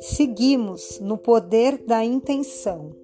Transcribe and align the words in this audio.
Seguimos 0.00 1.00
no 1.00 1.18
poder 1.18 1.78
da 1.78 2.04
intenção. 2.04 2.94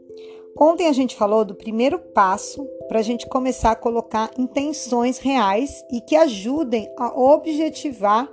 Ontem 0.58 0.86
a 0.86 0.92
gente 0.92 1.14
falou 1.14 1.44
do 1.44 1.54
primeiro 1.54 1.98
passo 1.98 2.66
para 2.88 3.00
a 3.00 3.02
gente 3.02 3.28
começar 3.28 3.72
a 3.72 3.76
colocar 3.76 4.30
intenções 4.38 5.18
reais 5.18 5.84
e 5.90 6.00
que 6.00 6.16
ajudem 6.16 6.90
a 6.98 7.18
objetivar 7.18 8.32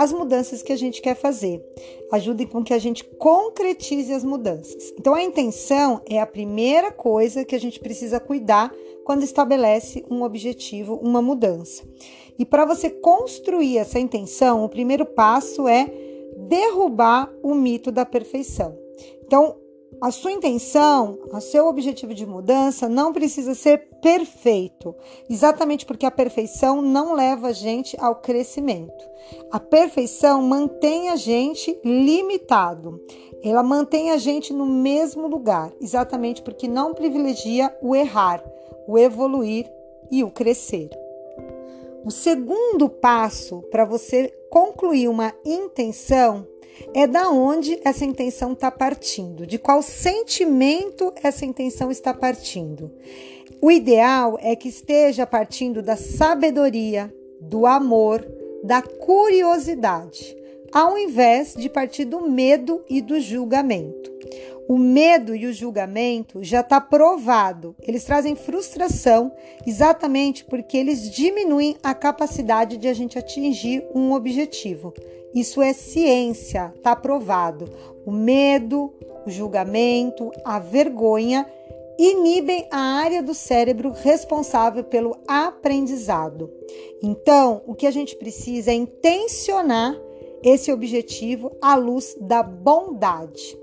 as 0.00 0.14
mudanças 0.14 0.62
que 0.62 0.72
a 0.72 0.76
gente 0.76 1.02
quer 1.02 1.14
fazer. 1.14 1.62
Ajudem 2.10 2.46
com 2.46 2.64
que 2.64 2.72
a 2.72 2.78
gente 2.78 3.04
concretize 3.04 4.10
as 4.10 4.24
mudanças. 4.24 4.94
Então, 4.98 5.14
a 5.14 5.22
intenção 5.22 6.00
é 6.08 6.18
a 6.18 6.26
primeira 6.26 6.90
coisa 6.90 7.44
que 7.44 7.54
a 7.54 7.60
gente 7.60 7.78
precisa 7.78 8.18
cuidar 8.18 8.72
quando 9.04 9.24
estabelece 9.24 10.02
um 10.10 10.22
objetivo, 10.22 10.98
uma 11.02 11.20
mudança. 11.20 11.84
E 12.38 12.46
para 12.46 12.64
você 12.64 12.88
construir 12.88 13.76
essa 13.76 13.98
intenção, 13.98 14.64
o 14.64 14.70
primeiro 14.70 15.04
passo 15.04 15.68
é 15.68 15.92
derrubar 16.48 17.30
o 17.42 17.54
mito 17.54 17.92
da 17.92 18.06
perfeição. 18.06 18.78
Então, 19.22 19.56
a 20.00 20.10
sua 20.10 20.32
intenção, 20.32 21.18
o 21.30 21.40
seu 21.40 21.66
objetivo 21.66 22.14
de 22.14 22.24
mudança 22.24 22.88
não 22.88 23.12
precisa 23.12 23.54
ser 23.54 23.88
perfeito, 24.00 24.94
exatamente 25.28 25.84
porque 25.84 26.06
a 26.06 26.10
perfeição 26.10 26.80
não 26.80 27.14
leva 27.14 27.48
a 27.48 27.52
gente 27.52 27.96
ao 28.00 28.16
crescimento. 28.16 29.04
A 29.50 29.60
perfeição 29.60 30.40
mantém 30.40 31.10
a 31.10 31.16
gente 31.16 31.78
limitado, 31.84 32.98
ela 33.42 33.62
mantém 33.62 34.10
a 34.10 34.16
gente 34.16 34.52
no 34.54 34.64
mesmo 34.64 35.26
lugar, 35.26 35.70
exatamente 35.80 36.42
porque 36.42 36.66
não 36.66 36.94
privilegia 36.94 37.74
o 37.82 37.94
errar, 37.94 38.42
o 38.86 38.98
evoluir 38.98 39.70
e 40.10 40.24
o 40.24 40.30
crescer. 40.30 40.88
O 42.04 42.10
segundo 42.10 42.88
passo 42.88 43.60
para 43.70 43.84
você 43.84 44.32
concluir 44.48 45.08
uma 45.08 45.34
intenção 45.44 46.46
é 46.94 47.06
da 47.06 47.30
onde 47.30 47.78
essa 47.84 48.04
intenção 48.04 48.52
está 48.52 48.70
partindo, 48.70 49.46
de 49.46 49.58
qual 49.58 49.82
sentimento 49.82 51.12
essa 51.22 51.44
intenção 51.44 51.90
está 51.90 52.12
partindo. 52.12 52.90
O 53.60 53.70
ideal 53.70 54.38
é 54.40 54.56
que 54.56 54.68
esteja 54.68 55.26
partindo 55.26 55.82
da 55.82 55.96
sabedoria, 55.96 57.12
do 57.40 57.66
amor, 57.66 58.26
da 58.62 58.82
curiosidade, 58.82 60.36
ao 60.72 60.96
invés 60.96 61.54
de 61.54 61.68
partir 61.68 62.04
do 62.04 62.28
medo 62.28 62.82
e 62.88 63.00
do 63.00 63.20
julgamento. 63.20 64.10
O 64.68 64.78
medo 64.78 65.34
e 65.34 65.46
o 65.46 65.52
julgamento 65.52 66.44
já 66.44 66.60
está 66.60 66.80
provado. 66.80 67.74
Eles 67.82 68.04
trazem 68.04 68.36
frustração 68.36 69.32
exatamente 69.66 70.44
porque 70.44 70.76
eles 70.76 71.10
diminuem 71.10 71.76
a 71.82 71.92
capacidade 71.92 72.76
de 72.76 72.86
a 72.86 72.94
gente 72.94 73.18
atingir 73.18 73.84
um 73.92 74.12
objetivo. 74.12 74.94
Isso 75.34 75.62
é 75.62 75.72
ciência, 75.72 76.72
está 76.76 76.96
provado. 76.96 77.66
O 78.04 78.10
medo, 78.10 78.92
o 79.26 79.30
julgamento, 79.30 80.30
a 80.44 80.58
vergonha 80.58 81.46
inibem 81.98 82.66
a 82.70 82.78
área 82.78 83.22
do 83.22 83.34
cérebro 83.34 83.92
responsável 83.92 84.82
pelo 84.82 85.16
aprendizado. 85.28 86.50
Então, 87.02 87.62
o 87.66 87.74
que 87.74 87.86
a 87.86 87.90
gente 87.90 88.16
precisa 88.16 88.70
é 88.70 88.74
intencionar 88.74 89.94
esse 90.42 90.72
objetivo 90.72 91.52
à 91.60 91.74
luz 91.76 92.16
da 92.18 92.42
bondade. 92.42 93.58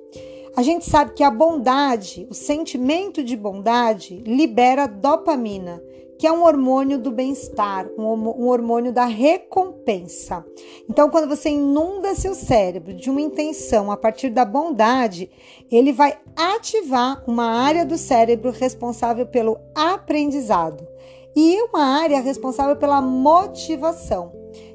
A 0.55 0.61
gente 0.61 0.85
sabe 0.85 1.13
que 1.13 1.23
a 1.23 1.31
bondade, 1.31 2.27
o 2.29 2.33
sentimento 2.33 3.23
de 3.23 3.35
bondade, 3.35 4.17
libera 4.25 4.87
dopamina, 4.87 5.81
que 6.17 6.25
é 6.25 6.31
um 6.31 6.43
hormônio 6.43 6.97
do 6.97 7.11
bem-estar, 7.11 7.87
um 7.97 8.47
hormônio 8.47 8.91
da 8.91 9.05
recompensa. 9.05 10.45
Então, 10.89 11.09
quando 11.09 11.27
você 11.27 11.49
inunda 11.49 12.15
seu 12.15 12.33
cérebro 12.33 12.93
de 12.93 13.09
uma 13.09 13.21
intenção 13.21 13.91
a 13.91 13.97
partir 13.97 14.29
da 14.29 14.43
bondade, 14.43 15.29
ele 15.71 15.91
vai 15.91 16.17
ativar 16.35 17.23
uma 17.27 17.45
área 17.45 17.85
do 17.85 17.97
cérebro 17.97 18.51
responsável 18.51 19.25
pelo 19.27 19.59
aprendizado 19.75 20.87
e 21.35 21.61
uma 21.61 21.83
área 21.83 22.19
responsável 22.19 22.75
pela 22.75 22.99
motivação. 22.99 24.31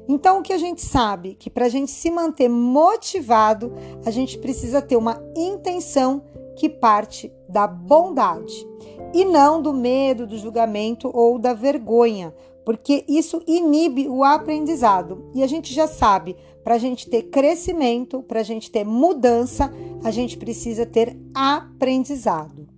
Então, 0.07 0.39
o 0.39 0.41
que 0.41 0.53
a 0.53 0.57
gente 0.57 0.81
sabe? 0.81 1.35
Que 1.35 1.49
para 1.49 1.65
a 1.65 1.69
gente 1.69 1.91
se 1.91 2.09
manter 2.09 2.47
motivado, 2.47 3.73
a 4.05 4.11
gente 4.11 4.37
precisa 4.37 4.81
ter 4.81 4.95
uma 4.95 5.21
intenção 5.35 6.23
que 6.55 6.69
parte 6.69 7.31
da 7.47 7.67
bondade 7.67 8.67
e 9.13 9.23
não 9.25 9.61
do 9.61 9.73
medo, 9.73 10.25
do 10.25 10.37
julgamento 10.37 11.09
ou 11.13 11.37
da 11.37 11.53
vergonha, 11.53 12.33
porque 12.65 13.03
isso 13.07 13.41
inibe 13.45 14.07
o 14.07 14.23
aprendizado. 14.23 15.29
E 15.33 15.43
a 15.43 15.47
gente 15.47 15.73
já 15.73 15.87
sabe, 15.87 16.35
para 16.63 16.75
a 16.75 16.77
gente 16.77 17.09
ter 17.09 17.23
crescimento, 17.23 18.23
para 18.23 18.39
a 18.39 18.43
gente 18.43 18.71
ter 18.71 18.85
mudança, 18.85 19.71
a 20.03 20.11
gente 20.11 20.37
precisa 20.37 20.85
ter 20.85 21.17
aprendizado. 21.33 22.73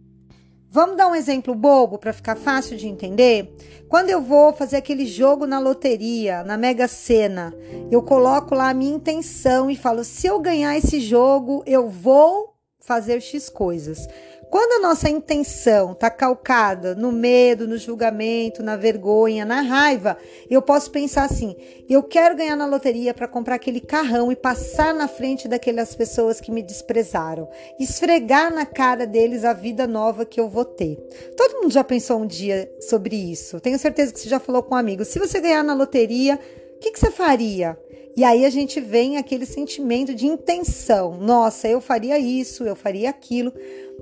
Vamos 0.69 0.97
dar 0.97 1.07
um 1.07 1.15
exemplo 1.15 1.55
bobo 1.55 1.97
para 1.97 2.11
ficar 2.11 2.35
fácil 2.35 2.75
de 2.75 2.85
entender? 2.85 3.55
Quando 3.87 4.09
eu 4.09 4.21
vou 4.21 4.51
fazer 4.51 4.75
aquele 4.75 5.05
jogo 5.05 5.45
na 5.45 5.57
loteria, 5.57 6.43
na 6.43 6.57
Mega 6.57 6.85
Sena, 6.85 7.55
eu 7.89 8.03
coloco 8.03 8.53
lá 8.53 8.71
a 8.71 8.73
minha 8.73 8.93
intenção 8.93 9.69
e 9.69 9.75
falo: 9.77 10.03
se 10.03 10.27
eu 10.27 10.37
ganhar 10.37 10.77
esse 10.77 10.99
jogo, 10.99 11.63
eu 11.65 11.87
vou 11.87 12.54
fazer 12.85 13.19
X 13.19 13.49
coisas. 13.49 14.07
Quando 14.49 14.73
a 14.73 14.87
nossa 14.87 15.09
intenção 15.09 15.91
está 15.91 16.09
calcada 16.09 16.93
no 16.93 17.11
medo, 17.11 17.67
no 17.67 17.77
julgamento, 17.77 18.61
na 18.61 18.77
vergonha, 18.77 19.43
na 19.43 19.61
raiva, 19.61 20.17
eu 20.49 20.61
posso 20.61 20.91
pensar 20.91 21.25
assim: 21.25 21.55
eu 21.89 22.03
quero 22.03 22.35
ganhar 22.35 22.55
na 22.55 22.67
loteria 22.67 23.13
para 23.13 23.27
comprar 23.27 23.55
aquele 23.55 23.81
carrão 23.81 24.31
e 24.31 24.35
passar 24.35 24.93
na 24.93 25.07
frente 25.07 25.47
daquelas 25.47 25.95
pessoas 25.95 26.39
que 26.39 26.51
me 26.51 26.61
desprezaram, 26.61 27.49
esfregar 27.79 28.53
na 28.53 28.65
cara 28.65 29.05
deles 29.07 29.43
a 29.43 29.51
vida 29.51 29.87
nova 29.87 30.25
que 30.25 30.39
eu 30.39 30.47
vou 30.47 30.63
ter. 30.63 30.95
Todo 31.35 31.61
mundo 31.61 31.71
já 31.71 31.83
pensou 31.83 32.19
um 32.19 32.27
dia 32.27 32.71
sobre 32.79 33.15
isso. 33.15 33.59
Tenho 33.59 33.79
certeza 33.79 34.13
que 34.13 34.19
você 34.19 34.29
já 34.29 34.39
falou 34.39 34.61
com 34.61 34.75
um 34.75 34.77
amigo. 34.77 35.03
Se 35.03 35.19
você 35.19 35.41
ganhar 35.41 35.63
na 35.63 35.73
loteria, 35.73 36.39
o 36.75 36.79
que, 36.79 36.91
que 36.91 36.99
você 36.99 37.09
faria? 37.09 37.77
E 38.17 38.23
aí 38.23 38.45
a 38.45 38.49
gente 38.49 38.79
vem 38.79 39.17
aquele 39.17 39.45
sentimento 39.45 40.15
de 40.15 40.25
intenção. 40.25 41.17
Nossa, 41.17 41.67
eu 41.67 41.81
faria 41.81 42.17
isso, 42.17 42.63
eu 42.63 42.75
faria 42.75 43.09
aquilo 43.09 43.51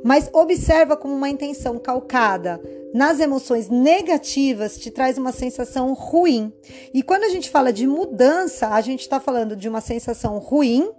mas 0.03 0.29
observa 0.33 0.97
como 0.97 1.13
uma 1.15 1.29
intenção 1.29 1.79
calcada 1.79 2.61
nas 2.93 3.19
emoções 3.19 3.69
negativas 3.69 4.77
te 4.77 4.91
traz 4.91 5.17
uma 5.17 5.31
sensação 5.31 5.93
ruim. 5.93 6.51
E 6.93 7.01
quando 7.01 7.23
a 7.23 7.29
gente 7.29 7.49
fala 7.49 7.71
de 7.71 7.87
mudança, 7.87 8.67
a 8.67 8.81
gente 8.81 9.01
está 9.01 9.19
falando 9.19 9.55
de 9.55 9.69
uma 9.69 9.81
sensação 9.81 10.37
ruim, 10.39 10.91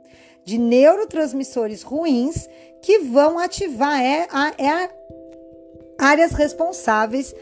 de 0.45 0.59
neurotransmissores 0.59 1.83
ruins 1.83 2.49
que 2.83 2.99
vão 2.99 3.39
ativar 3.39 4.01
é, 4.01 4.27
é 4.59 4.91
áreas 5.99 6.33
responsáveis 6.33 7.35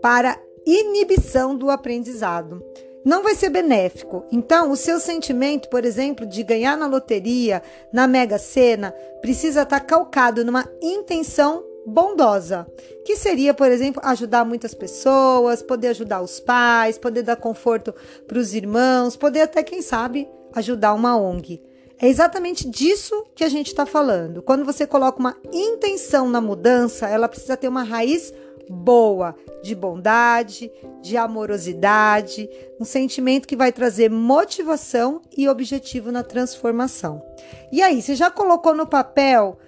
para 0.00 0.40
inibição 0.64 1.56
do 1.56 1.68
aprendizado 1.68 2.62
não 3.04 3.22
vai 3.22 3.34
ser 3.34 3.50
benéfico. 3.50 4.24
Então, 4.30 4.70
o 4.70 4.76
seu 4.76 5.00
sentimento, 5.00 5.68
por 5.68 5.84
exemplo, 5.84 6.26
de 6.26 6.42
ganhar 6.42 6.76
na 6.76 6.86
loteria, 6.86 7.62
na 7.92 8.06
Mega 8.06 8.38
Sena, 8.38 8.92
precisa 9.20 9.62
estar 9.62 9.80
calcado 9.80 10.44
numa 10.44 10.68
intenção 10.82 11.64
bondosa, 11.86 12.66
que 13.04 13.16
seria, 13.16 13.54
por 13.54 13.70
exemplo, 13.70 14.02
ajudar 14.04 14.44
muitas 14.44 14.74
pessoas, 14.74 15.62
poder 15.62 15.88
ajudar 15.88 16.20
os 16.20 16.38
pais, 16.38 16.98
poder 16.98 17.22
dar 17.22 17.36
conforto 17.36 17.94
para 18.26 18.38
os 18.38 18.54
irmãos, 18.54 19.16
poder 19.16 19.42
até, 19.42 19.62
quem 19.62 19.80
sabe, 19.80 20.28
ajudar 20.52 20.92
uma 20.92 21.16
ONG. 21.16 21.62
É 22.00 22.06
exatamente 22.06 22.68
disso 22.68 23.24
que 23.34 23.42
a 23.42 23.48
gente 23.48 23.68
está 23.68 23.84
falando. 23.84 24.40
Quando 24.40 24.64
você 24.64 24.86
coloca 24.86 25.18
uma 25.18 25.36
intenção 25.52 26.28
na 26.28 26.40
mudança, 26.40 27.08
ela 27.08 27.28
precisa 27.28 27.56
ter 27.56 27.66
uma 27.66 27.82
raiz 27.82 28.32
boa, 28.70 29.34
de 29.62 29.74
bondade, 29.74 30.70
de 31.00 31.16
amorosidade, 31.16 32.48
um 32.80 32.84
sentimento 32.84 33.48
que 33.48 33.56
vai 33.56 33.72
trazer 33.72 34.10
motivação 34.10 35.20
e 35.36 35.48
objetivo 35.48 36.12
na 36.12 36.22
transformação. 36.22 37.22
E 37.72 37.82
aí, 37.82 38.00
você 38.00 38.14
já 38.14 38.30
colocou 38.30 38.74
no 38.74 38.86
papel 38.86 39.58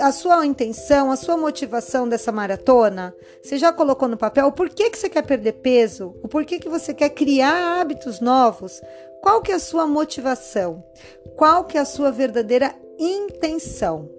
a 0.00 0.12
sua 0.12 0.44
intenção, 0.44 1.10
a 1.10 1.16
sua 1.16 1.36
motivação 1.36 2.06
dessa 2.06 2.30
maratona? 2.30 3.14
Você 3.42 3.56
já 3.56 3.72
colocou 3.72 4.08
no 4.08 4.16
papel 4.16 4.46
o 4.46 4.52
porquê 4.52 4.90
que 4.90 4.98
você 4.98 5.08
quer 5.08 5.22
perder 5.22 5.54
peso? 5.54 6.14
O 6.22 6.28
porquê 6.28 6.58
que 6.58 6.68
você 6.68 6.92
quer 6.92 7.10
criar 7.10 7.80
hábitos 7.80 8.20
novos? 8.20 8.82
Qual 9.22 9.40
que 9.40 9.50
é 9.50 9.54
a 9.54 9.58
sua 9.58 9.86
motivação? 9.86 10.84
Qual 11.36 11.64
que 11.64 11.78
é 11.78 11.80
a 11.80 11.86
sua 11.86 12.10
verdadeira 12.12 12.74
intenção? 12.98 14.10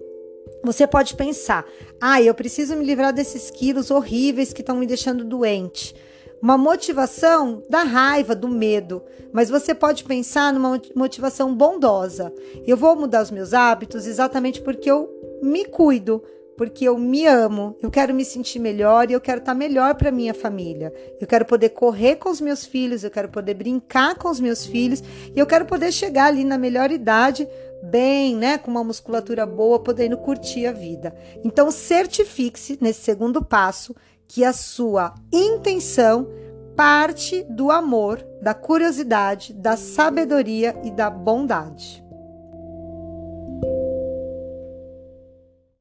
Você 0.63 0.87
pode 0.87 1.15
pensar: 1.15 1.63
ah, 2.01 2.21
eu 2.21 2.33
preciso 2.33 2.75
me 2.75 2.85
livrar 2.85 3.13
desses 3.13 3.49
quilos 3.49 3.89
horríveis 3.89 4.53
que 4.53 4.61
estão 4.61 4.75
me 4.75 4.85
deixando 4.85 5.23
doente. 5.23 5.95
Uma 6.41 6.57
motivação 6.57 7.63
da 7.69 7.83
raiva, 7.83 8.35
do 8.35 8.47
medo, 8.47 9.01
mas 9.33 9.49
você 9.49 9.73
pode 9.73 10.03
pensar 10.03 10.53
numa 10.53 10.79
motivação 10.95 11.55
bondosa. 11.55 12.31
Eu 12.67 12.77
vou 12.77 12.95
mudar 12.95 13.23
os 13.23 13.31
meus 13.31 13.53
hábitos 13.53 14.05
exatamente 14.05 14.61
porque 14.61 14.91
eu 14.91 15.09
me 15.41 15.65
cuido, 15.65 16.21
porque 16.57 16.87
eu 16.87 16.97
me 16.97 17.25
amo, 17.25 17.75
eu 17.81 17.91
quero 17.91 18.13
me 18.13 18.23
sentir 18.23 18.59
melhor 18.59 19.09
e 19.09 19.13
eu 19.13 19.21
quero 19.21 19.39
estar 19.39 19.53
melhor 19.53 19.95
para 19.95 20.11
minha 20.11 20.33
família. 20.33 20.93
Eu 21.19 21.27
quero 21.27 21.45
poder 21.45 21.69
correr 21.69 22.15
com 22.15 22.29
os 22.29 22.39
meus 22.39 22.65
filhos, 22.65 23.03
eu 23.03 23.11
quero 23.11 23.29
poder 23.29 23.53
brincar 23.53 24.15
com 24.15 24.29
os 24.29 24.39
meus 24.39 24.65
filhos 24.65 25.03
e 25.35 25.39
eu 25.39 25.45
quero 25.45 25.65
poder 25.65 25.91
chegar 25.91 26.27
ali 26.27 26.43
na 26.43 26.57
melhor 26.57 26.91
idade 26.91 27.47
bem, 27.89 28.35
né, 28.35 28.57
com 28.57 28.71
uma 28.71 28.83
musculatura 28.83 29.45
boa, 29.45 29.79
podendo 29.79 30.17
curtir 30.17 30.65
a 30.65 30.71
vida. 30.71 31.15
Então 31.43 31.71
certifique-se 31.71 32.77
nesse 32.81 33.01
segundo 33.01 33.43
passo 33.43 33.95
que 34.27 34.43
a 34.43 34.53
sua 34.53 35.13
intenção 35.31 36.27
parte 36.75 37.43
do 37.49 37.71
amor, 37.71 38.25
da 38.41 38.53
curiosidade, 38.53 39.53
da 39.53 39.77
sabedoria 39.77 40.75
e 40.83 40.91
da 40.91 41.09
bondade. 41.09 42.04